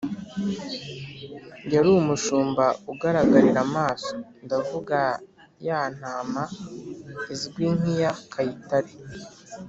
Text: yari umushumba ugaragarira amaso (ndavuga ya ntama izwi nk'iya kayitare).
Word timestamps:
yari 1.73 1.89
umushumba 2.01 2.65
ugaragarira 2.91 3.59
amaso 3.67 4.11
(ndavuga 4.45 4.99
ya 5.67 5.79
ntama 5.95 6.43
izwi 7.33 7.65
nk'iya 7.77 8.11
kayitare). 8.33 8.91